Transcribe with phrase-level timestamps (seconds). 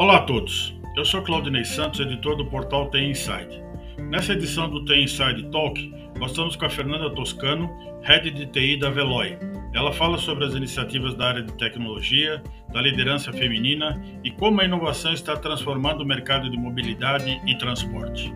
[0.00, 3.62] Olá a todos, eu sou Claudinei Santos, editor do portal Tem Inside.
[3.98, 7.68] Nessa edição do Tem Inside Talk, nós estamos com a Fernanda Toscano,
[8.00, 9.36] Head de TI da Veloy.
[9.74, 12.42] Ela fala sobre as iniciativas da área de tecnologia,
[12.72, 18.32] da liderança feminina e como a inovação está transformando o mercado de mobilidade e transporte.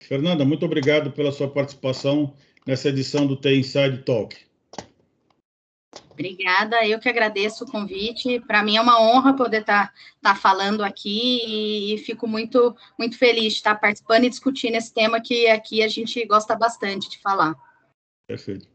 [0.00, 2.34] Fernanda, muito obrigado pela sua participação
[2.66, 4.34] nessa edição do T Inside Talk.
[6.14, 8.40] Obrigada, eu que agradeço o convite.
[8.46, 9.88] Para mim é uma honra poder estar
[10.22, 14.94] tá, tá falando aqui e fico muito, muito feliz de estar participando e discutindo esse
[14.94, 17.54] tema que aqui a gente gosta bastante de falar.
[18.28, 18.68] Perfeito.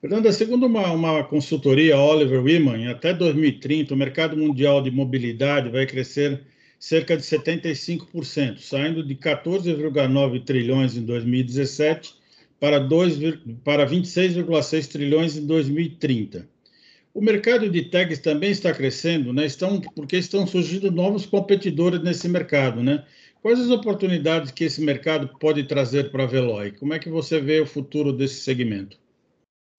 [0.00, 5.86] Fernanda, segundo uma, uma consultoria Oliver Wyman, até 2030 o mercado mundial de mobilidade vai
[5.86, 6.46] crescer
[6.78, 12.14] cerca de 75%, saindo de 14,9 trilhões em 2017
[12.60, 12.80] para,
[13.64, 16.48] para 26,6 trilhões em 2030.
[17.16, 19.46] O mercado de tags também está crescendo, né?
[19.46, 23.06] Estão, porque estão surgindo novos competidores nesse mercado, né?
[23.40, 26.72] Quais as oportunidades que esse mercado pode trazer para a Veloy?
[26.72, 28.98] Como é que você vê o futuro desse segmento?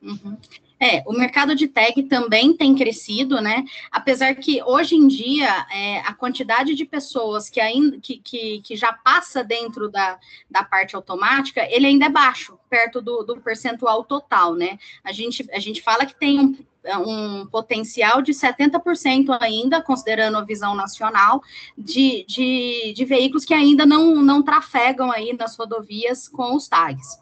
[0.01, 0.35] Uhum.
[0.79, 3.63] É, o mercado de tag também tem crescido, né?
[3.91, 8.75] Apesar que hoje em dia é, a quantidade de pessoas que ainda que, que, que,
[8.75, 14.03] já passa dentro da, da parte automática, ele ainda é baixo, perto do, do percentual
[14.03, 14.77] total, né?
[15.03, 16.57] A gente, a gente fala que tem um
[16.95, 21.41] um potencial de 70% ainda, considerando a visão nacional,
[21.77, 27.19] de, de, de, veículos que ainda não, não trafegam aí nas rodovias com os tags.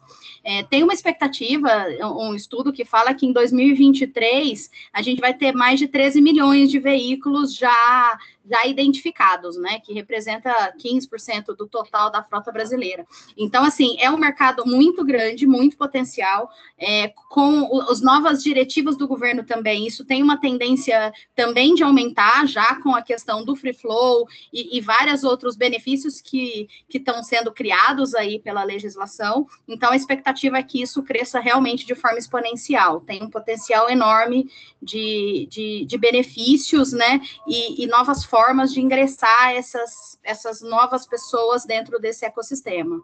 [0.48, 1.68] É, tem uma expectativa,
[2.04, 6.70] um estudo que fala que em 2023 a gente vai ter mais de 13 milhões
[6.70, 8.16] de veículos já
[8.48, 13.04] já identificados, né, que representa 15% do total da frota brasileira.
[13.36, 19.08] Então, assim, é um mercado muito grande, muito potencial, é, com os novas diretivas do
[19.08, 23.74] governo também, isso tem uma tendência também de aumentar, já com a questão do free
[23.74, 29.46] flow e, e vários outros benefícios que estão sendo criados aí pela legislação.
[29.66, 34.50] Então, a expectativa é que isso cresça realmente de forma exponencial, tem um potencial enorme
[34.82, 41.64] de, de, de benefícios, né, e, e novas formas de ingressar essas, essas novas pessoas
[41.64, 43.00] dentro desse ecossistema.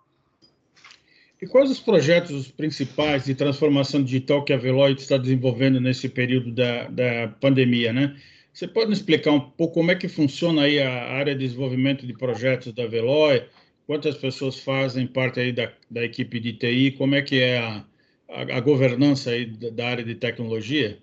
[1.40, 6.52] E quais os projetos principais de transformação digital que a Veloy está desenvolvendo nesse período
[6.52, 8.16] da, da pandemia, né?
[8.52, 12.06] Você pode me explicar um pouco como é que funciona aí a área de desenvolvimento
[12.06, 13.42] de projetos da Veloy?
[13.92, 16.92] Quantas pessoas fazem parte aí da, da equipe de TI?
[16.92, 17.86] Como é que é a,
[18.26, 21.01] a, a governança aí da, da área de tecnologia?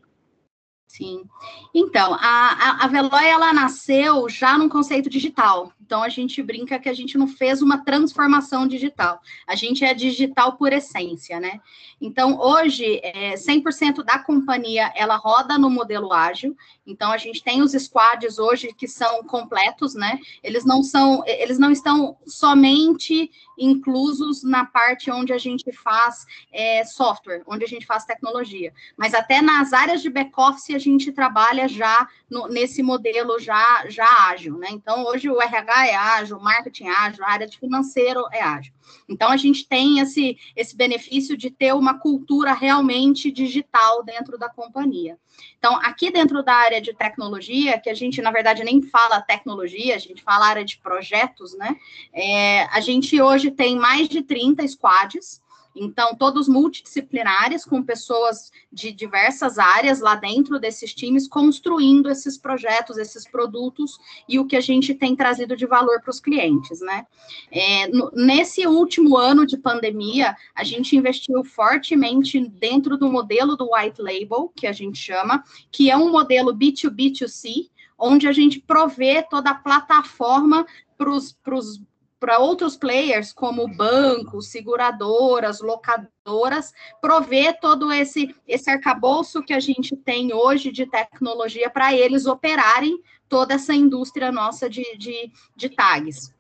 [0.90, 1.24] Sim.
[1.72, 5.72] Então, a, a, a Veloy, ela nasceu já num conceito digital.
[5.80, 9.20] Então, a gente brinca que a gente não fez uma transformação digital.
[9.46, 11.62] A gente é digital por essência, né?
[12.02, 16.58] Então, hoje, é, 100% da companhia, ela roda no modelo ágil.
[16.88, 20.20] Então, a gente tem os squads hoje que são completos, né?
[20.42, 26.84] Eles não são, eles não estão somente inclusos na parte onde a gente faz é,
[26.84, 28.74] software, onde a gente faz tecnologia.
[28.98, 34.08] Mas até nas áreas de back-office, a gente trabalha já no, nesse modelo já, já
[34.30, 34.70] ágil, né?
[34.72, 38.42] Então, hoje o RH é ágil, o marketing é ágil, a área de financeiro é
[38.42, 38.74] ágil.
[39.08, 44.50] Então, a gente tem esse, esse benefício de ter uma cultura realmente digital dentro da
[44.50, 45.18] companhia.
[45.58, 49.96] Então, aqui dentro da área de tecnologia, que a gente, na verdade, nem fala tecnologia,
[49.96, 51.76] a gente fala área de projetos, né?
[52.14, 55.42] É, a gente hoje tem mais de 30 squads,
[55.76, 62.98] então, todos multidisciplinares, com pessoas de diversas áreas lá dentro desses times, construindo esses projetos,
[62.98, 63.98] esses produtos
[64.28, 67.06] e o que a gente tem trazido de valor para os clientes, né?
[67.52, 73.70] É, no, nesse último ano de pandemia, a gente investiu fortemente dentro do modelo do
[73.74, 79.22] white label, que a gente chama, que é um modelo B2B2C, onde a gente provê
[79.22, 80.66] toda a plataforma
[80.98, 81.82] para os
[82.20, 89.96] para outros players, como bancos, seguradoras, locadoras, prover todo esse, esse arcabouço que a gente
[89.96, 96.34] tem hoje de tecnologia para eles operarem toda essa indústria nossa de, de, de tags.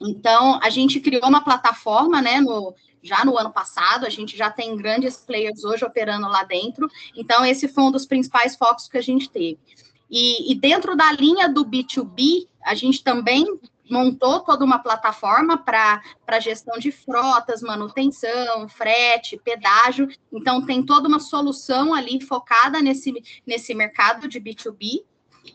[0.00, 4.50] Então, a gente criou uma plataforma, né, no, já no ano passado, a gente já
[4.50, 8.96] tem grandes players hoje operando lá dentro, então esse foi um dos principais focos que
[8.96, 9.58] a gente teve.
[10.10, 13.44] E, e dentro da linha do B2B, a gente também
[13.90, 20.08] montou toda uma plataforma para gestão de frotas, manutenção, frete, pedágio.
[20.32, 23.12] Então, tem toda uma solução ali focada nesse,
[23.46, 25.04] nesse mercado de B2B.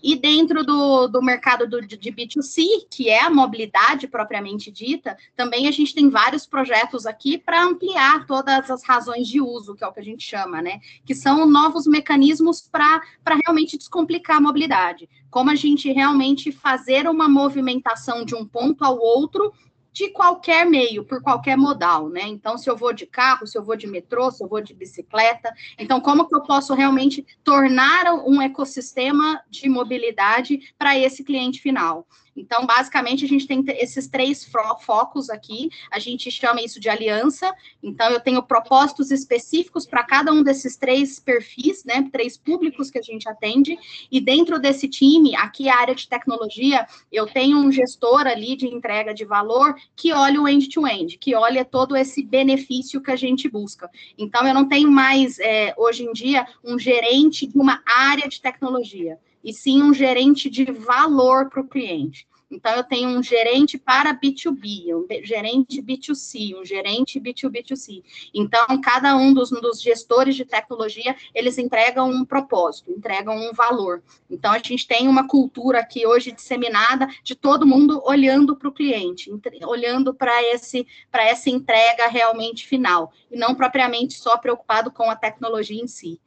[0.01, 5.68] E dentro do, do mercado do, de B2C, que é a mobilidade propriamente dita, também
[5.68, 9.88] a gente tem vários projetos aqui para ampliar todas as razões de uso, que é
[9.88, 10.80] o que a gente chama, né?
[11.06, 13.01] Que são novos mecanismos para
[13.44, 15.10] realmente descomplicar a mobilidade.
[15.30, 19.54] Como a gente realmente fazer uma movimentação de um ponto ao outro
[19.94, 22.24] de qualquer meio, por qualquer modal, né?
[22.24, 24.74] Então, se eu vou de carro, se eu vou de metrô, se eu vou de
[24.74, 31.62] bicicleta, então como que eu posso realmente tornar um ecossistema de mobilidade para esse cliente
[31.62, 32.07] final?
[32.36, 34.50] Então, basicamente, a gente tem esses três
[34.82, 37.54] focos aqui, a gente chama isso de aliança.
[37.82, 42.10] Então, eu tenho propósitos específicos para cada um desses três perfis, né?
[42.12, 43.78] Três públicos que a gente atende.
[44.12, 48.68] E dentro desse time, aqui a área de tecnologia, eu tenho um gestor ali de
[48.68, 53.16] entrega de valor que olha o end-to-end, -end, que olha todo esse benefício que a
[53.16, 53.90] gente busca.
[54.18, 58.42] Então, eu não tenho mais, é, hoje em dia, um gerente de uma área de
[58.42, 62.28] tecnologia e sim um gerente de valor para o cliente.
[62.54, 68.04] Então, eu tenho um gerente para B2B, um gerente B2C, um gerente B2B2C.
[68.34, 74.04] Então, cada um dos, dos, gestores de tecnologia, eles entregam um propósito, entregam um valor.
[74.30, 78.74] Então, a gente tem uma cultura aqui hoje disseminada de todo mundo olhando para o
[78.74, 79.31] cliente,
[79.66, 85.88] olhando para essa entrega realmente final, e não propriamente só preocupado com a tecnologia em
[85.88, 86.19] si.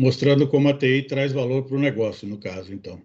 [0.00, 3.00] Mostrando como a TI traz valor para o negócio, no caso, então.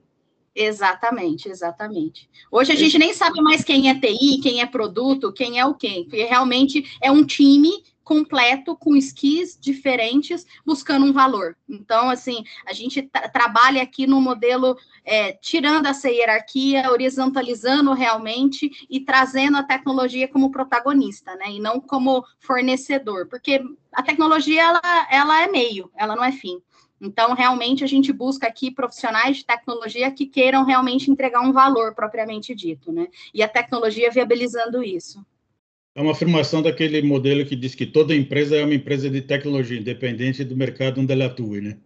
[0.56, 2.30] Exatamente, exatamente.
[2.52, 5.76] Hoje a gente nem sabe mais quem é TI, quem é produto, quem é o
[5.76, 7.72] quê, porque realmente é um time
[8.10, 11.56] completo com skis diferentes buscando um valor.
[11.70, 14.76] Então, assim, a gente tra trabalha aqui no modelo
[15.06, 21.52] é, tirando essa hierarquia, horizontalizando realmente e trazendo a tecnologia como protagonista, né?
[21.52, 23.62] E não como fornecedor, porque
[23.94, 26.60] a tecnologia ela, ela é meio, ela não é fim.
[27.02, 31.96] Então, realmente, a gente busca aqui profissionais de tecnologia que queiram realmente entregar um valor
[31.96, 33.08] propriamente dito, né?
[33.34, 35.26] E a tecnologia viabilizando isso.
[35.96, 39.80] É uma afirmação daquele modelo que diz que toda empresa é uma empresa de tecnologia,
[39.80, 41.78] independente do mercado onde ela atue, né?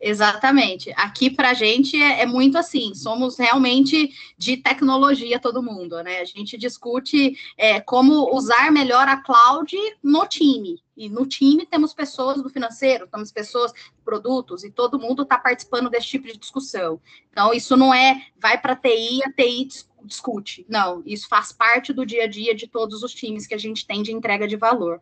[0.00, 0.92] Exatamente.
[0.96, 6.20] Aqui para a gente é, é, muito assim, somos realmente de tecnologia todo mundo, né?
[6.20, 10.82] A gente discute é, como usar melhor a cloud no time.
[10.96, 13.72] E no time temos pessoas do financeiro, temos pessoas
[14.04, 17.00] produtos, e todo mundo está participando desse tipo de discussão.
[17.30, 19.68] Então, isso não é vai para TI, a TI
[20.04, 20.64] discute.
[20.68, 23.86] Não, isso faz parte do dia a dia de todos os times que a gente
[23.86, 25.00] tem de entrega de valor.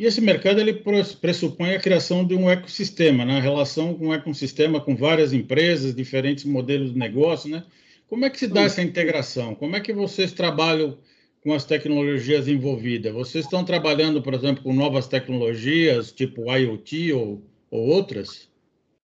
[0.00, 0.82] E esse mercado ele
[1.20, 3.36] pressupõe a criação de um ecossistema, né?
[3.36, 7.62] a relação com um ecossistema com várias empresas, diferentes modelos de negócio, né?
[8.08, 9.54] Como é que se dá essa integração?
[9.54, 10.96] Como é que vocês trabalham
[11.42, 13.12] com as tecnologias envolvidas?
[13.12, 18.48] Vocês estão trabalhando, por exemplo, com novas tecnologias, tipo IoT ou, ou outras?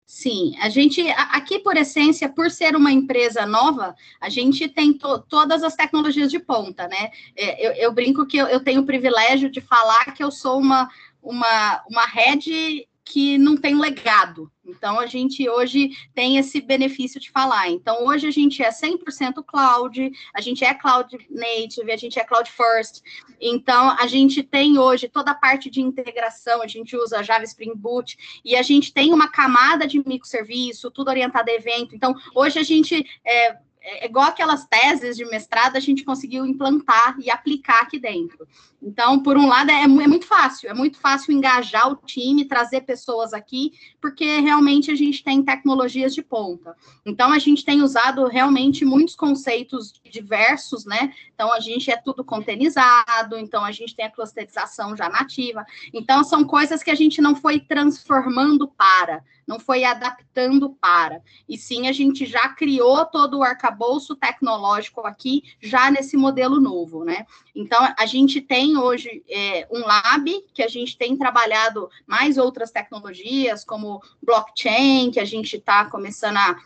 [0.04, 5.20] Sim, a gente, aqui por essência, por ser uma empresa nova, a gente tem to,
[5.20, 7.10] todas as tecnologias de ponta, né?
[7.34, 10.58] É, eu, eu brinco que eu, eu, tenho o privilégio de falar que eu sou
[10.58, 10.90] uma,
[11.22, 14.50] uma, uma rede que não tem legado.
[14.64, 17.68] Então, a gente hoje tem esse benefício de falar.
[17.68, 22.24] Então, hoje a gente é 100% cloud, a gente é cloud native, a gente é
[22.24, 23.02] cloud first.
[23.40, 27.74] Então, a gente tem hoje toda a parte de integração, a gente usa Java Spring
[27.74, 31.96] Boot, e a gente tem uma camada de microserviço, tudo orientado a evento.
[31.96, 37.16] Então, hoje a gente é, é igual aquelas teses de mestrado, a gente conseguiu implantar
[37.18, 38.46] e aplicar aqui dentro.
[38.80, 42.80] Então, por um lado, é, é, muito fácil, é muito fácil engajar o time, trazer
[42.80, 46.76] pessoas aqui, porque realmente a gente tem tecnologias de ponta.
[47.06, 51.12] Então, a gente tem usado realmente muitos conceitos diversos, né?
[51.32, 55.64] Então, a gente é tudo containerizado, então a gente tem a clusterização já nativa.
[55.92, 61.58] Então, são coisas que a gente não foi transformando para, não foi adaptando para, e
[61.58, 67.26] sim a gente já criou todo o arcabouço tecnológico aqui, já nesse modelo novo, né?
[67.54, 72.70] Então, a gente tem hoje é, um lab que a gente tem trabalhado mais outras
[72.70, 76.56] tecnologias, como blockchain, que a gente está começando a,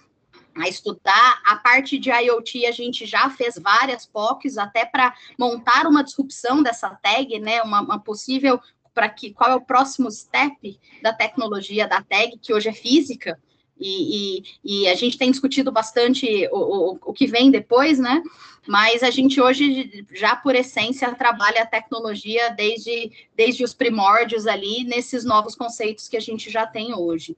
[0.57, 1.43] a estudar.
[1.45, 6.63] A parte de IoT, a gente já fez várias POCs, até para montar uma disrupção
[6.63, 7.63] dessa tag, né?
[7.63, 8.61] Uma, uma possível
[8.97, 13.39] para que qual é o próximo step da tecnologia da tag, que hoje é física,
[13.79, 18.23] e, e, e, a gente tem discutido bastante o, o, o, que vem depois, né?
[18.67, 24.83] Mas a gente hoje, já por essência, trabalha a tecnologia desde, desde os primórdios ali,
[24.85, 27.37] nesses novos conceitos que a gente já tem hoje.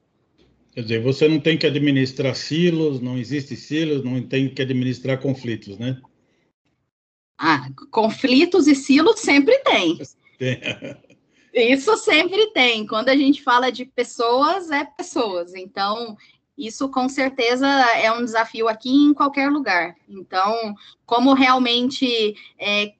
[0.71, 5.19] Quer dizer, você não tem que administrar silos, não existe silos, não tem que administrar
[5.19, 6.01] conflitos, né?
[7.37, 9.99] Ah, conflitos e silos sempre tem.
[10.39, 10.57] Tem.
[11.53, 12.85] Isso sempre tem.
[12.85, 15.53] Quando a gente fala de pessoas, é pessoas.
[15.55, 16.15] Então,
[16.59, 17.65] Isso com certeza
[17.95, 19.95] é um desafio aqui em qualquer lugar.
[20.09, 20.75] Então,
[21.05, 22.91] como realmente é,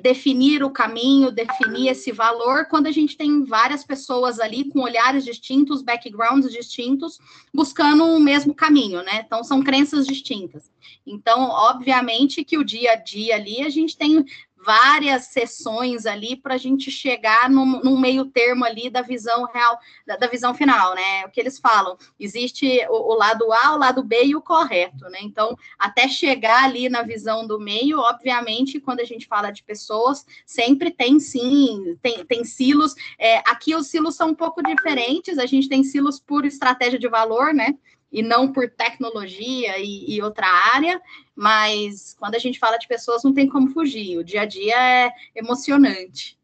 [0.00, 5.24] definir o caminho, definir esse valor, quando a gente tem várias pessoas ali com olhares
[5.24, 7.18] distintos, backgrounds distintos,
[7.52, 9.22] buscando o mesmo caminho, né?
[9.26, 10.70] Então, são crenças distintas.
[11.04, 14.24] Então, obviamente que o dia a dia ali, a gente tem
[14.64, 20.16] várias sessões ali para a gente chegar num, meio termo ali da visão real, da,
[20.16, 21.24] da, visão final, né?
[21.26, 25.04] O que eles falam, existe o, o, lado A, o lado B e o correto,
[25.10, 25.18] né?
[25.22, 30.26] Então, até chegar ali na visão do meio, obviamente, quando a gente fala de pessoas,
[30.44, 32.94] sempre tem sim, tem, tem silos.
[33.18, 37.08] É, aqui os silos são um pouco diferentes, a gente tem silos por estratégia de
[37.08, 37.74] valor, né?
[38.12, 41.00] E não por tecnologia e, e, outra área,
[41.34, 44.18] mas quando a gente fala de pessoas, não tem como fugir.
[44.18, 46.38] O dia a dia é emocionante.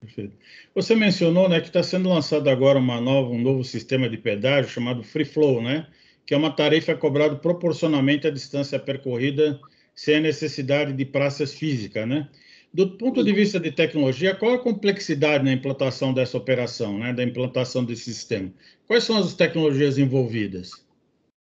[0.00, 0.36] Perfeito.
[0.74, 4.70] Você mencionou né, que está sendo lançado agora uma nova, um novo sistema de pedágio
[4.70, 5.86] chamado Free Flow, né?
[6.24, 9.60] Que é uma tarifa cobrada proporcionalmente à distância percorrida
[9.94, 12.28] sem a necessidade de praças físicas, né?
[12.72, 17.24] Do ponto de vista de tecnologia, qual a complexidade na implantação dessa operação, né, da
[17.24, 18.52] implantação desse sistema?
[18.86, 20.70] Quais são as tecnologias envolvidas?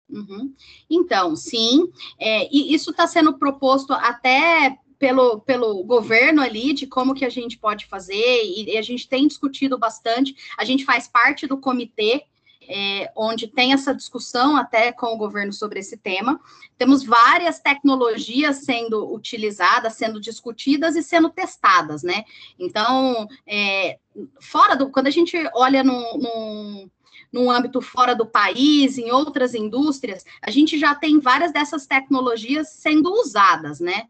[0.09, 0.53] Uhum.
[0.89, 7.13] Então, sim, é, e isso está sendo proposto até pelo, pelo governo ali de como
[7.13, 11.07] que a gente pode fazer, e, e a gente tem discutido bastante, a gente faz
[11.07, 12.25] parte do comitê
[12.69, 16.39] é, onde tem essa discussão até com o governo sobre esse tema.
[16.77, 22.25] Temos várias tecnologias sendo utilizadas, sendo discutidas e sendo testadas, né?
[22.59, 23.97] Então, é,
[24.41, 24.89] fora do.
[24.89, 26.89] Quando a gente olha num, num
[27.31, 32.69] num âmbito fora do país, em outras indústrias, a gente já tem várias dessas tecnologias
[32.69, 34.07] sendo usadas, né?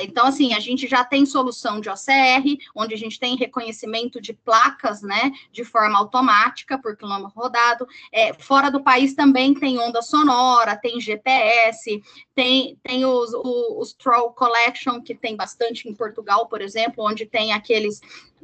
[0.00, 4.32] Então, assim, a gente já tem solução de OCR, onde a gente tem reconhecimento de
[4.32, 7.86] placas, né, de forma automática por quilômetro rodado.
[8.12, 12.02] É, fora do país também tem onda sonora, tem GPS,
[12.34, 17.26] tem, tem os, os, os Troll Collection, que tem bastante em Portugal, por exemplo, onde
[17.26, 18.00] tem aqueles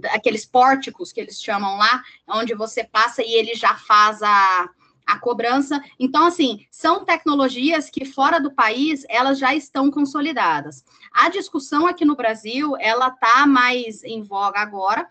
[0.07, 4.69] aqueles pórticos que eles chamam lá, onde você passa e ele já faz a,
[5.07, 5.83] a cobrança.
[5.99, 10.85] Então, assim, são tecnologias que fora do país elas já estão consolidadas.
[11.12, 15.09] A discussão aqui no Brasil, ela tá mais em voga agora.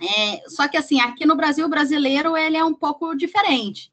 [0.00, 3.89] É, só que assim, aqui no Brasil, o brasileiro ele é um pouco diferente.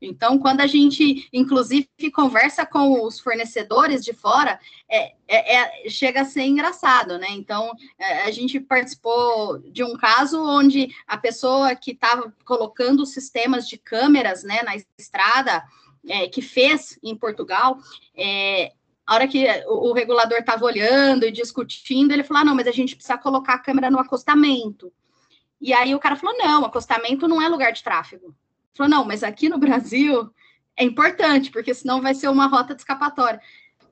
[0.00, 6.22] Então, quando a gente, inclusive, conversa com os fornecedores de fora, é, é, é, chega
[6.22, 7.28] a ser engraçado, né?
[7.30, 13.68] Então, é, a gente participou de um caso onde a pessoa que estava colocando sistemas
[13.68, 15.62] de câmeras né, na estrada,
[16.08, 17.78] é, que fez em Portugal,
[18.16, 18.72] é,
[19.06, 22.68] a hora que o, o regulador estava olhando e discutindo, ele falou: ah, não, mas
[22.68, 24.92] a gente precisa colocar a câmera no acostamento.
[25.60, 28.34] E aí o cara falou: não, acostamento não é lugar de tráfego.
[28.74, 30.30] Falou, não, mas aqui no Brasil
[30.76, 33.40] é importante, porque senão vai ser uma rota de escapatória.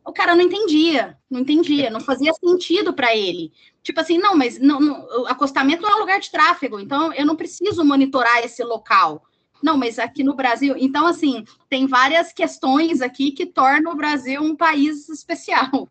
[0.05, 3.53] O cara não entendia, não entendia, não fazia sentido para ele.
[3.83, 7.37] Tipo assim, não, mas não, não, acostamento não é lugar de tráfego, então eu não
[7.37, 9.23] preciso monitorar esse local.
[9.63, 10.75] Não, mas aqui no Brasil.
[10.79, 15.89] Então, assim, tem várias questões aqui que tornam o Brasil um país especial.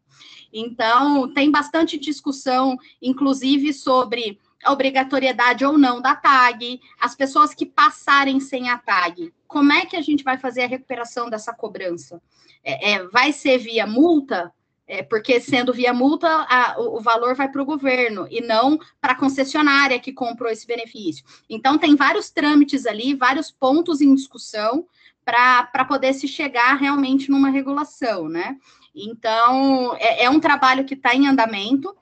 [0.52, 7.66] Então, tem bastante discussão, inclusive, sobre a obrigatoriedade ou não da tag, as pessoas que
[7.66, 12.22] passarem sem a tag, como é que a gente vai fazer a recuperação dessa cobrança?
[12.64, 14.52] É, é, vai ser via multa?
[14.90, 18.80] É, porque sendo via multa, a, o, o, valor vai para o governo e não
[19.02, 21.26] para a concessionária que comprou esse benefício.
[21.50, 24.88] Então, tem vários trâmites ali, vários pontos em discussão
[25.26, 28.56] para poder se chegar realmente numa regulação, né?
[28.96, 31.94] Então, é, é um trabalho que está em andamento.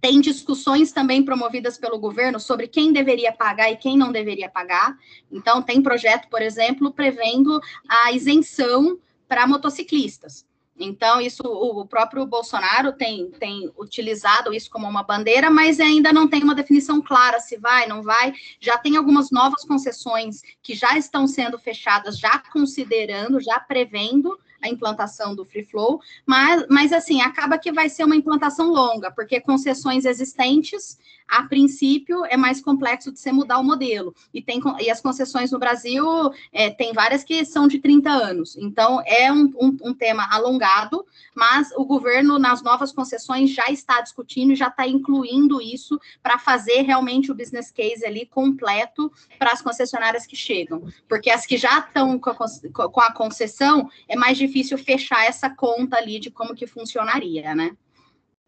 [0.00, 4.96] Tem discussões também promovidas pelo governo sobre quem deveria pagar e quem não deveria pagar.
[5.30, 10.46] Então, tem projeto, por exemplo, prevendo a isenção para motociclistas.
[10.80, 16.28] Então, isso o próprio Bolsonaro tem, tem utilizado isso como uma bandeira, mas ainda não
[16.28, 18.32] tem uma definição clara se vai, não vai.
[18.60, 24.68] Já tem algumas novas concessões que já estão sendo fechadas, já considerando, já prevendo a
[24.68, 29.40] implantação do Free Flow, mas, mas assim, acaba que vai ser uma implantação longa, porque
[29.40, 30.98] concessões existentes,
[31.28, 34.14] a princípio, é mais complexo de você mudar o modelo.
[34.32, 36.04] E, tem, e as concessões no Brasil,
[36.52, 38.56] é, tem várias que são de 30 anos.
[38.56, 44.00] Então, é um, um, um tema alongado, mas o governo, nas novas concessões, já está
[44.00, 49.52] discutindo e já está incluindo isso para fazer realmente o business case ali completo para
[49.52, 50.82] as concessionárias que chegam.
[51.08, 55.48] Porque as que já estão com a, com a concessão, é mais difícil fechar essa
[55.48, 57.76] conta ali de como que funcionaria, né?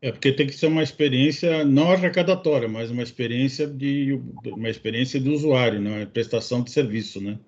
[0.02, 5.20] É porque tem que ser uma experiência não arrecadatória, mas uma experiência de uma experiência
[5.20, 7.38] do usuário, não é prestação de serviço, né?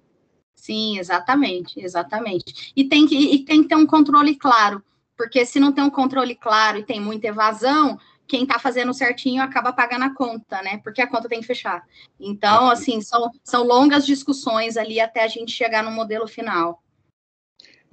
[0.54, 2.72] Sim, exatamente, exatamente.
[2.76, 4.82] E tem que, e tem que ter um controle claro,
[5.16, 9.42] porque se não tem um controle claro e tem muita evasão, quem está fazendo certinho
[9.42, 10.78] acaba pagando a conta, né?
[10.84, 11.82] Porque a conta tem que fechar.
[12.20, 16.81] Então, assim, são, são longas discussões ali até a gente chegar no modelo final.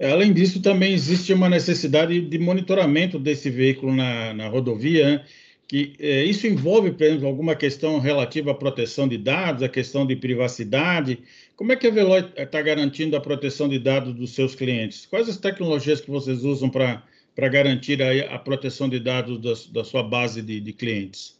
[0.00, 5.24] Além disso, também existe uma necessidade de monitoramento desse veículo na, na rodovia, né?
[5.68, 10.04] que é, isso envolve, por exemplo, alguma questão relativa à proteção de dados, a questão
[10.04, 11.20] de privacidade.
[11.54, 15.06] Como é que a Veloy está garantindo a proteção de dados dos seus clientes?
[15.06, 17.04] Quais as tecnologias que vocês usam para
[17.48, 21.39] garantir a, a, proteção de dados da, da sua base de, de clientes?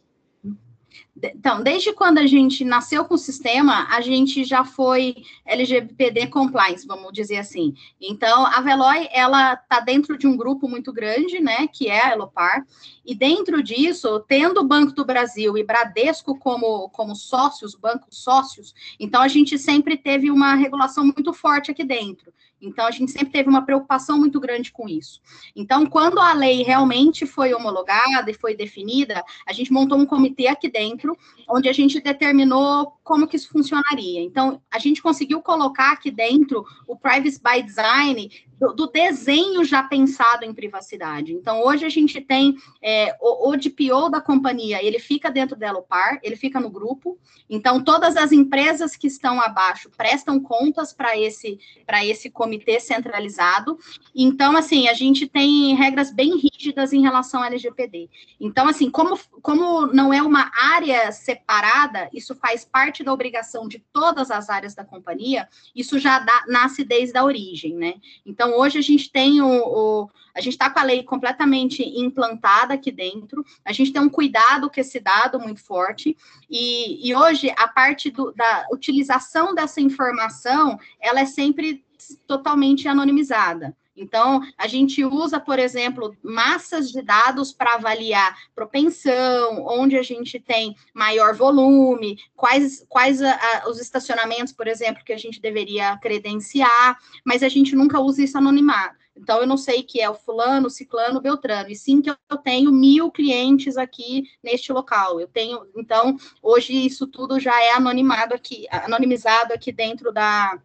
[1.15, 6.87] Então, desde quando a gente nasceu com o sistema, a gente já foi LGPD compliance,
[6.87, 7.75] vamos dizer assim.
[7.99, 12.13] Então, a Veloy, ela está dentro de um grupo muito grande, né, que é a
[12.13, 12.65] Elopar,
[13.05, 18.73] e dentro disso, tendo o Banco do Brasil e Bradesco como, como sócios, bancos sócios,
[18.99, 22.31] então a gente sempre teve uma regulação muito forte aqui dentro.
[22.61, 25.19] Então, a gente sempre teve uma preocupação muito grande com isso.
[25.55, 30.47] Então, quando a lei realmente foi homologada e foi definida, a gente montou um comitê
[30.47, 31.17] aqui dentro,
[31.49, 34.21] onde a gente determinou como que isso funcionaria.
[34.21, 38.29] Então, a gente conseguiu colocar aqui dentro o Privacy by Design
[38.61, 41.33] do, do, desenho já pensado em privacidade.
[41.33, 45.67] Então, hoje a gente tem é, o, o DPO da companhia, ele fica dentro da
[45.67, 47.17] Elopar, ele fica no grupo.
[47.49, 51.59] Então, todas as empresas que estão abaixo prestam contas para esse,
[52.03, 53.79] esse comitê centralizado.
[54.15, 58.09] Então, assim, a gente tem regras bem rígidas em relação ao LGPD.
[58.39, 63.79] Então, assim, como, como não é uma área separada, isso faz parte da obrigação de
[63.91, 67.95] todas as áreas da companhia, isso já dá, nasce desde a origem, né?
[68.23, 71.83] Então, então, hoje a gente tem o, o a gente está com a lei completamente
[71.83, 76.15] implantada aqui dentro, a gente tem um cuidado com esse dado muito forte,
[76.49, 81.83] e, e hoje a parte do, da utilização dessa informação, ela é sempre
[82.25, 83.75] totalmente anonimizada.
[83.95, 90.39] Então, a gente usa, por exemplo, massas de dados para avaliar propensão, onde a gente
[90.39, 95.97] tem maior volume, quais, quais a, a, os estacionamentos, por exemplo, que a gente deveria
[95.97, 99.01] credenciar, mas a gente nunca usa isso anonimado.
[99.15, 102.71] Então, eu não sei que é o fulano, ciclano, beltrano, e sim que eu tenho
[102.71, 105.19] mil clientes aqui neste local.
[105.19, 110.57] Eu tenho, então, hoje isso tudo já é anonimado aqui, anonimizado aqui dentro da,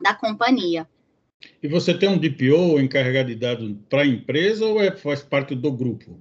[0.00, 0.88] da companhia.
[1.62, 5.54] E você tem um DPO encarregado de dados para a empresa ou é, faz parte
[5.54, 6.20] do grupo?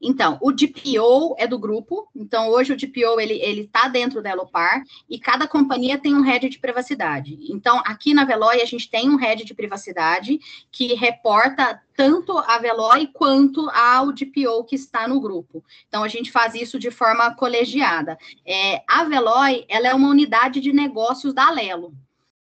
[0.00, 2.08] Então, o DPO é do grupo.
[2.14, 6.22] Então, hoje o DPO ele ele está dentro da Elopar e cada companhia tem um
[6.22, 7.38] head de privacidade.
[7.50, 10.38] Então, aqui na Veloy a gente tem um head de privacidade
[10.70, 15.64] que reporta tanto a Veloy quanto ao DPO que está no grupo.
[15.88, 18.18] Então, a gente faz isso de forma colegiada.
[18.44, 21.94] É, a Veloy ela é uma unidade de negócios da Alelo.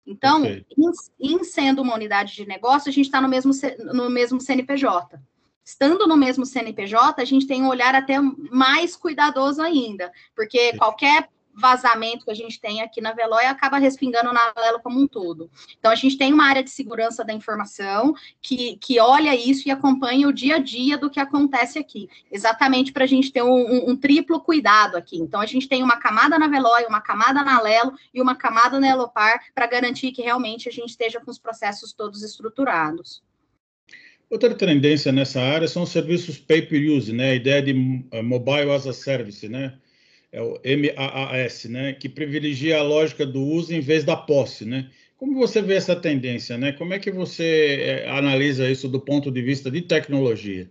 [0.06, 0.66] Então, em,
[1.20, 3.52] em, sendo uma unidade de negócio, a gente está no mesmo,
[3.94, 5.20] no mesmo CNPJ.
[5.64, 11.30] Estando no mesmo CNPJ, a gente tem um olhar até mais cuidadoso ainda, porque qualquer
[11.56, 15.50] vazamento que a gente tem aqui na Veloy acaba respingando na Lelo como um todo.
[15.80, 19.72] Então, a gente tem uma área de segurança da informação que, que olha isso e
[19.72, 23.54] acompanha o dia a dia do que acontece aqui, exatamente para a gente ter um,
[23.54, 25.18] um, um, triplo cuidado aqui.
[25.18, 28.80] Então, a gente tem uma camada na Veloy, uma camada na Lelo e uma camada
[28.80, 33.24] na Elopar para garantir que realmente a gente esteja com os processos todos estruturados.
[34.32, 37.32] Outra tendência nessa área são os serviços pay-per-use, né?
[37.32, 39.78] A ideia de eh, mobile as a service, né?
[40.32, 44.90] É o MAAS, né, que privilegia a lógica do uso em vez da posse, né?
[45.18, 46.72] Como você vê essa tendência, né?
[46.72, 50.68] Como é que você é, analisa isso do ponto de vista de tecnologia?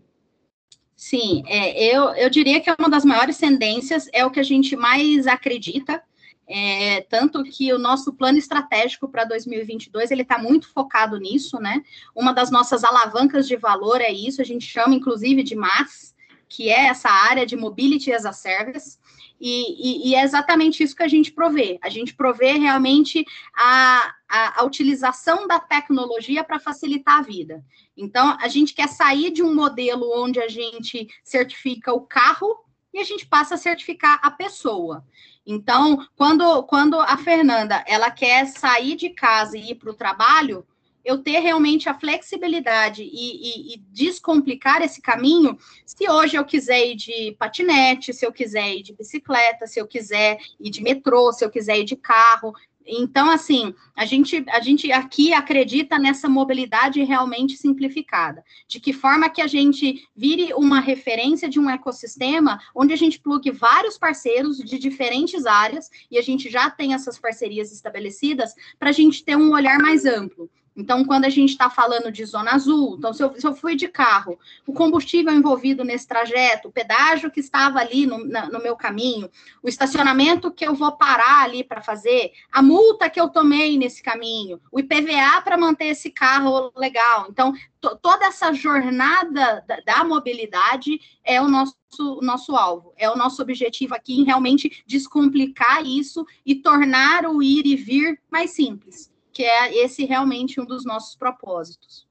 [0.96, 4.42] Sim, é, eu, eu diria que é uma das maiores tendências, é o que a
[4.42, 6.02] gente mais acredita,
[6.48, 11.80] é, tanto que o nosso plano estratégico para 2022 ele está muito focado nisso, né?
[12.14, 16.12] Uma das nossas alavancas de valor é isso, a gente chama inclusive de MAS,
[16.48, 18.98] que é essa área de Mobility as a Service,
[19.40, 21.78] e, e, e, é exatamente isso que a gente provê.
[21.82, 23.24] A gente provê realmente
[23.56, 27.64] a, a, a utilização da tecnologia para facilitar a vida.
[27.96, 32.54] Então, a gente quer sair de um modelo onde a gente certifica o carro
[32.92, 35.04] e a gente passa a certificar a pessoa.
[35.46, 40.66] Então, quando, quando a Fernanda ela quer sair de casa e ir para o trabalho,
[41.04, 46.86] eu ter realmente a flexibilidade e, e, e, descomplicar esse caminho, se hoje eu quiser
[46.86, 51.32] ir de patinete, se eu quiser ir de bicicleta, se eu quiser ir de metrô,
[51.32, 52.54] se eu quiser ir de carro,
[52.86, 58.42] Então, assim, a gente, a gente aqui acredita nessa mobilidade realmente simplificada.
[58.66, 63.20] De que forma que a gente vire uma referência de um ecossistema onde a gente
[63.20, 68.90] plugue vários parceiros de diferentes áreas, e a gente já tem essas parcerias estabelecidas, para
[68.90, 70.50] a gente ter um olhar mais amplo.
[70.80, 73.76] Então, quando a gente está falando de zona azul, então, se eu, se eu fui
[73.76, 78.62] de carro, o combustível envolvido nesse trajeto, o pedágio que estava ali no, na, no
[78.62, 79.30] meu caminho,
[79.62, 84.02] o estacionamento que eu vou parar ali para fazer, a multa que eu tomei nesse
[84.02, 87.26] caminho, o IPVA para manter esse carro legal.
[87.28, 87.52] Então,
[88.00, 91.76] toda essa jornada da, da, mobilidade é o nosso,
[92.22, 97.66] nosso alvo, é o nosso objetivo aqui em realmente descomplicar isso e tornar o ir
[97.66, 99.09] e vir mais simples
[99.40, 102.06] que é esse realmente um dos nossos propósitos.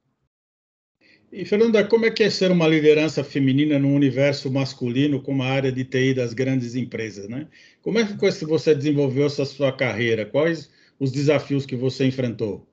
[1.31, 5.47] E, Fernanda, como é que é ser uma liderança feminina no universo masculino, como a
[5.47, 7.47] área de TI das grandes empresas, né?
[7.83, 10.25] Como é que você desenvolveu essa sua carreira?
[10.25, 12.67] Quais os desafios que você enfrentou?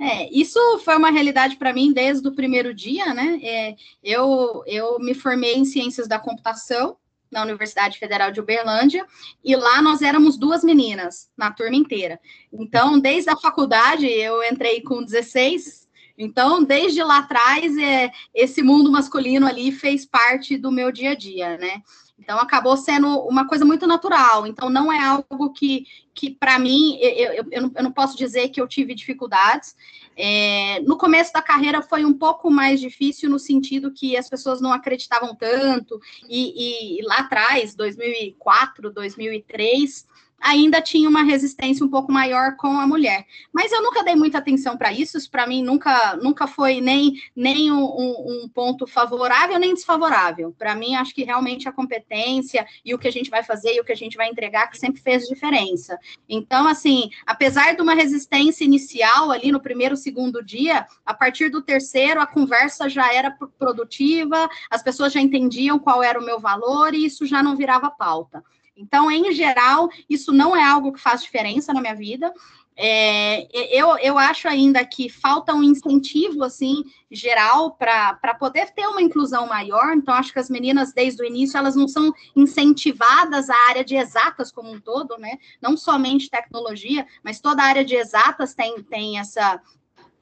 [0.00, 3.38] É, isso foi uma realidade para mim desde o primeiro dia, né?
[3.40, 6.96] É, eu, eu me formei em ciências da computação,
[7.32, 9.06] na Universidade Federal de Uberlândia,
[9.42, 12.20] e lá nós éramos duas meninas na turma inteira.
[12.52, 15.82] Então, desde a faculdade, eu entrei com 16,
[16.16, 21.14] então, desde lá atrás, é, esse mundo masculino ali fez parte do meu dia a
[21.14, 21.82] dia, né?
[22.18, 24.46] Então, acabou sendo uma coisa muito natural.
[24.46, 28.60] Então, não é algo que, que para mim, eu, eu, eu, não, posso dizer que
[28.60, 29.74] eu tive dificuldades.
[30.16, 34.60] É, no começo da carreira foi um pouco mais difícil, no sentido que as pessoas
[34.60, 36.00] não acreditavam tanto.
[36.28, 40.06] E, e lá atrás, 2004, 2003,
[40.42, 43.24] ainda tinha uma resistência um pouco maior com a mulher.
[43.52, 47.14] Mas eu nunca dei muita atenção para isso, isso para mim nunca, nunca foi nem,
[47.34, 50.54] nem um, um ponto favorável nem desfavorável.
[50.58, 53.80] Para mim, acho que realmente a competência e o que a gente vai fazer e
[53.80, 55.98] o que a gente vai entregar que sempre fez diferença.
[56.28, 61.62] Então, assim, apesar de uma resistência inicial ali no primeiro, segundo dia, a partir do
[61.62, 66.94] terceiro, a conversa já era produtiva, as pessoas já entendiam qual era o meu valor
[66.94, 68.42] e isso já não virava pauta.
[68.76, 72.32] Então, em geral, isso não é algo que faz diferença na minha vida.
[72.74, 79.02] É, eu, eu acho ainda que falta um incentivo assim geral para poder ter uma
[79.02, 79.92] inclusão maior.
[79.94, 83.94] Então, acho que as meninas, desde o início, elas não são incentivadas à área de
[83.94, 85.38] exatas como um todo, né?
[85.60, 89.60] Não somente tecnologia, mas toda a área de exatas tem, tem essa,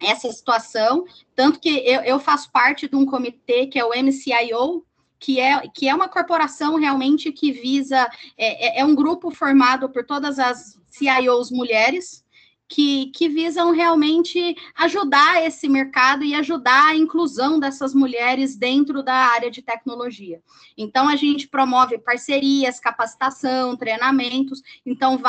[0.00, 1.04] essa situação.
[1.36, 4.84] Tanto que eu, eu faço parte de um comitê que é o MCIO,
[5.20, 9.90] que é, que é uma corporação realmente que visa, é, é, é um grupo formado
[9.90, 12.24] por todas as CIOs mulheres,
[12.66, 19.12] que, que, visam realmente ajudar esse mercado e ajudar a inclusão dessas mulheres dentro da
[19.12, 20.40] área de tecnologia.
[20.78, 25.20] Então, a gente promove parcerias, capacitação, treinamentos, então,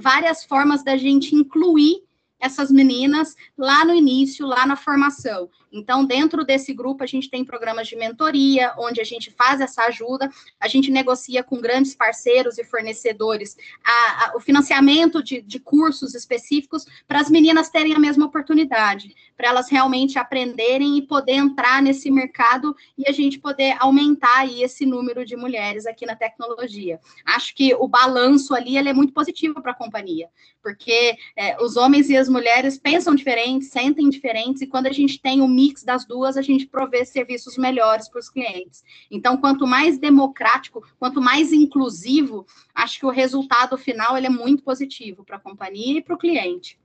[0.00, 2.02] várias formas da gente incluir
[2.38, 5.48] essas meninas lá no início, lá na formação.
[5.72, 9.84] Então, dentro desse grupo, a gente tem programas de mentoria, onde a gente faz essa
[9.84, 10.30] ajuda,
[10.60, 13.90] a gente negocia com grandes parceiros e fornecedores a,
[14.26, 19.48] a, o financiamento de, de cursos específicos para as meninas terem a mesma oportunidade, para
[19.48, 24.84] elas realmente aprenderem e poder entrar nesse mercado e a gente poder aumentar aí esse
[24.84, 27.00] número de mulheres aqui na tecnologia.
[27.24, 30.28] Acho que o balanço ali é muito positivo para a companhia,
[30.62, 35.20] porque é, os homens e as mulheres pensam diferentes, sentem diferentes, e quando a gente
[35.20, 38.82] tem o mix das duas, a gente provê serviços melhores para os clientes.
[39.10, 42.44] Então, quanto mais democrático, quanto mais inclusivo,
[42.74, 46.18] acho que o resultado final ele é muito positivo para a companhia e para o
[46.18, 46.78] cliente.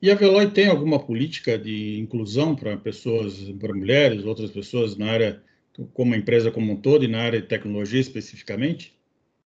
[0.00, 5.10] E a Veloy tem alguma política de inclusão para pessoas, para mulheres, outras pessoas na
[5.10, 5.42] área,
[5.94, 8.92] como a empresa como um todo e na área de tecnologia especificamente?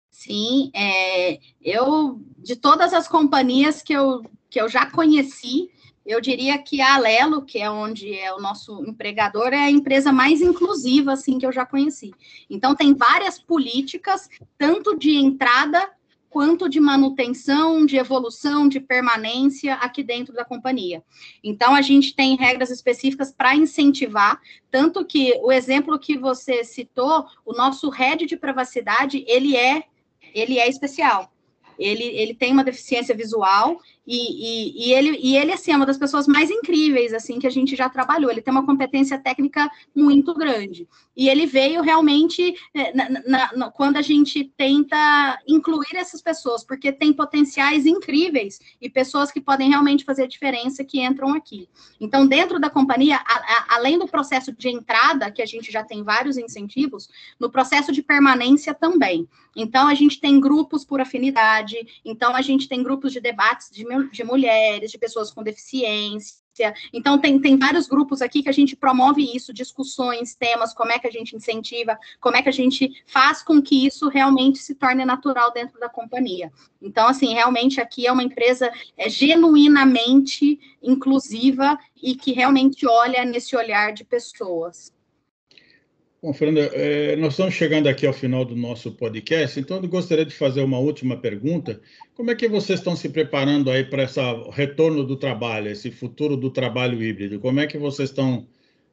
[0.10, 5.69] Sim, é, eu de todas as companhias que eu, que eu já conheci,
[6.05, 10.11] eu diria que a Alelo, que é onde é o nosso empregador, é a empresa
[10.11, 12.11] mais inclusiva assim que eu já conheci.
[12.49, 15.91] Então tem várias políticas, tanto de entrada
[16.29, 21.03] quanto de manutenção, de evolução, de permanência aqui dentro da companhia.
[21.43, 24.39] Então a gente tem regras específicas para incentivar,
[24.71, 29.83] tanto que o exemplo que você citou, o nosso head de privacidade, ele é
[30.33, 31.31] ele é especial
[31.81, 35.85] ele, ele tem uma deficiência visual e, e, e, ele, e ele, assim, é uma
[35.85, 38.31] das pessoas mais incríveis, assim, que a gente já trabalhou.
[38.31, 40.87] Ele tem uma competência técnica muito grande.
[41.15, 46.63] E ele veio realmente é, na, na, na, quando a gente tenta incluir essas pessoas,
[46.63, 51.69] porque tem potenciais incríveis e pessoas que podem realmente fazer a diferença que entram aqui.
[51.99, 55.83] Então, dentro da companhia, a, a, além do processo de entrada, que a gente já
[55.83, 57.07] tem vários incentivos,
[57.39, 59.27] no processo de permanência também.
[59.55, 63.83] Então, a gente tem grupos por afinidade, então, a gente tem grupos de debates de,
[64.12, 66.41] de mulheres, de pessoas com deficiência.
[66.91, 70.99] Então, tem, tem vários grupos aqui que a gente promove isso, discussões, temas, como é
[70.99, 74.75] que a gente incentiva, como é que a gente faz com que isso realmente se
[74.75, 76.51] torne natural dentro da companhia.
[76.82, 83.56] Então, assim, realmente aqui é uma empresa é, genuinamente inclusiva e que realmente olha nesse
[83.56, 84.91] olhar de pessoas.
[86.23, 90.23] Bom, Fernanda, é, nós estamos chegando aqui ao final do nosso podcast, então eu gostaria
[90.23, 91.81] de fazer uma última pergunta.
[92.13, 94.19] Como é que vocês estão se preparando aí para esse
[94.51, 97.39] retorno do trabalho, esse futuro do trabalho híbrido?
[97.39, 98.47] Como é que vocês estão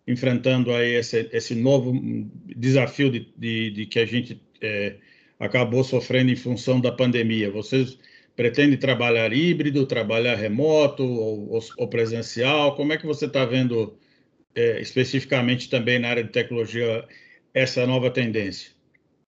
[0.06, 1.92] enfrentando aí esse, esse novo
[2.46, 4.96] desafio de, de, de que a gente é,
[5.38, 7.50] acabou sofrendo em função da pandemia?
[7.50, 7.98] Vocês
[8.34, 12.74] pretendem trabalhar híbrido, trabalhar remoto ou, ou, presencial?
[12.74, 13.98] Como é que você está vendo
[14.58, 17.06] é, especificamente também na área de tecnologia,
[17.54, 18.72] essa nova tendência?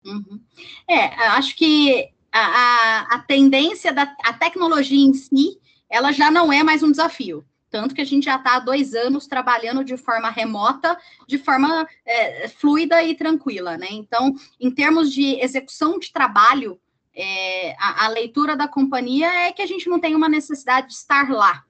[0.05, 0.41] Uhum.
[0.89, 6.53] É, acho que a, a, a tendência da a tecnologia em si, ela já não
[6.53, 7.45] é mais um desafio.
[7.71, 11.89] Tanto que a gente já está há dois anos trabalhando de forma remota, de forma
[12.05, 13.87] é, fluida e tranquila, né?
[13.93, 16.81] Então, em termos de execução de trabalho,
[17.15, 20.95] é, a, a, leitura da companhia é que a gente não tem uma necessidade de
[20.95, 21.65] estar lá.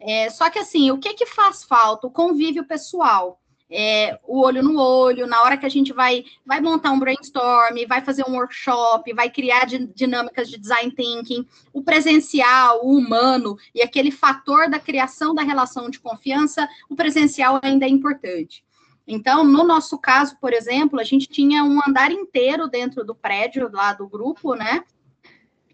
[0.00, 2.06] É, só que assim, o que que faz falta?
[2.06, 3.40] O convívio pessoal.
[3.70, 7.76] É, o olho no olho, na hora que a gente vai, vai montar um brainstorm,
[7.86, 13.82] vai fazer um workshop, vai criar dinâmicas de design thinking, o presencial, o humano e
[13.82, 18.64] aquele fator da criação da relação de confiança, o presencial ainda é importante.
[19.06, 23.70] Então, no nosso caso, por exemplo, a gente tinha um andar inteiro dentro do prédio
[23.72, 24.82] lá do grupo, né?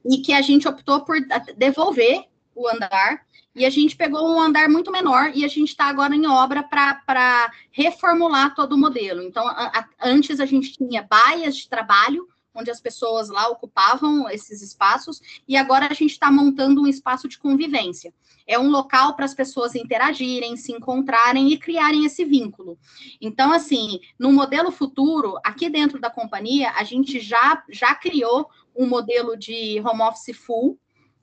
[0.04, 1.16] E que a gente optou por
[1.56, 5.84] devolver o andar e a gente pegou um andar muito menor e a gente está
[5.84, 9.22] agora em obra para reformular todo o modelo.
[9.22, 14.28] Então, a, a, antes a gente tinha baias de trabalho, onde as pessoas lá ocupavam
[14.30, 18.14] esses espaços, e agora a gente está montando um espaço de convivência.
[18.46, 22.78] É um local para as pessoas interagirem, se encontrarem e criarem esse vínculo.
[23.20, 28.86] Então, assim, no modelo futuro, aqui dentro da companhia, a gente já, já criou um
[28.86, 30.78] modelo de home office full,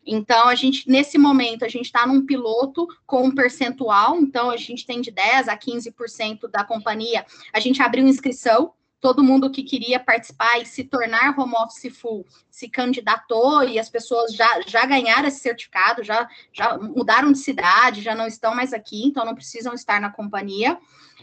[0.06, 4.58] então, a gente, nesse momento, a gente está num piloto com um percentual, então a
[4.58, 9.64] gente tem de 10% a 15% da companhia, a gente abriu inscrição, todo mundo que
[9.64, 14.86] queria participar e se tornar home office full se candidatou e as pessoas já, já
[14.86, 19.34] ganharam esse certificado, já, já mudaram de cidade, já não estão mais aqui, então não
[19.34, 20.78] precisam estar na companhia.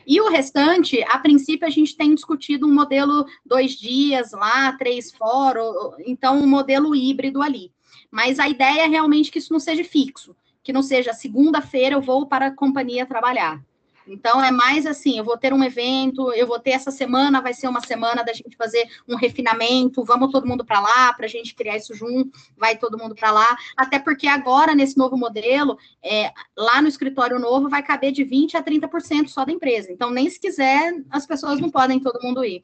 [0.05, 5.13] E o restante, a princípio, a gente tem discutido um modelo dois dias lá, três
[5.13, 5.61] fora,
[6.05, 7.71] então um modelo híbrido ali.
[8.11, 12.01] Mas a ideia é realmente que isso não seja fixo, que não seja segunda-feira eu
[12.01, 13.63] vou para a companhia trabalhar.
[14.09, 17.53] Então, é mais assim: eu vou ter um evento, eu vou ter essa semana, vai
[17.53, 21.29] ser uma semana da gente fazer um refinamento, vamos todo mundo para lá, para a
[21.29, 23.57] gente criar isso junto, vai todo mundo para lá.
[23.77, 28.55] Até porque agora, nesse novo modelo, é, lá no escritório novo, vai caber de 20%
[28.55, 29.93] a 30% só da empresa.
[29.93, 32.63] Então, nem se quiser, as pessoas não podem todo mundo ir.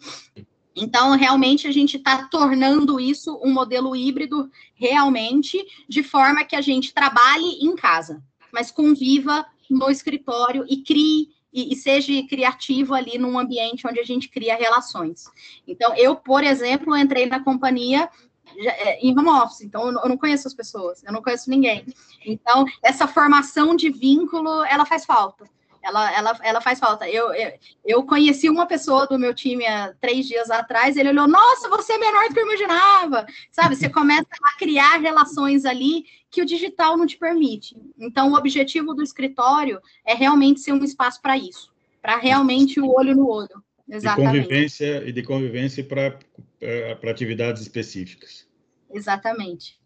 [0.77, 6.61] Então, realmente, a gente está tornando isso um modelo híbrido, realmente, de forma que a
[6.61, 13.17] gente trabalhe em casa, mas conviva no escritório e crie e, e, seja criativo ali
[13.17, 15.27] num ambiente onde a gente cria relações.
[15.67, 18.09] Então, eu, por exemplo, entrei na companhia
[18.57, 21.87] é, em home office, então eu não conheço as pessoas, eu não conheço ninguém.
[22.27, 25.49] Então, essa formação de vínculo, ela faz falta
[25.85, 27.09] ela, ela, ela faz falta.
[27.09, 27.53] Eu, eu,
[27.85, 31.93] eu, conheci uma pessoa do meu time há três dias atrás, ele olhou, nossa, você
[31.93, 33.27] é menor do que eu imaginava.
[33.53, 37.77] Sabe, você começa a criar relações ali que o digital não te permite.
[37.99, 42.91] Então, o objetivo do escritório é realmente ser um espaço para isso, para realmente o
[42.91, 43.63] olho no olho.
[43.89, 44.33] Exatamente.
[44.33, 48.47] De convivência e de convivência para atividades específicas.
[48.93, 49.79] Exatamente.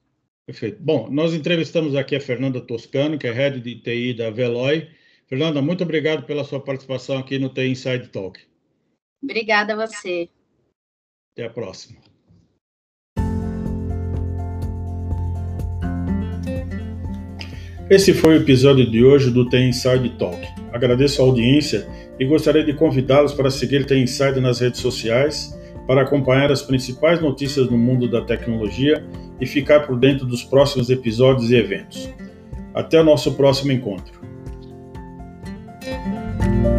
[0.47, 0.79] Perfeito.
[0.81, 4.89] Bom, nós entrevistamos aqui a Fernanda Toscano, que é head de TI da Veloy,
[5.29, 8.41] Fernanda, muito obrigado pela sua participação aqui no The Inside Talk.
[9.23, 10.31] Obrigada a você.
[11.33, 11.99] Até a próxima.
[17.91, 20.41] Esse foi o episódio de hoje do The Inside Talk.
[20.73, 21.87] Agradeço a audiência
[22.19, 27.21] e gostaria de convidá-los para seguir The Inside nas redes sociais, para acompanhar as principais
[27.21, 29.07] notícias no mundo da tecnologia
[29.39, 32.09] e ficar por dentro dos próximos episódios e eventos.
[32.73, 34.28] Até o nosso próximo encontro.
[36.49, 36.78] Bye.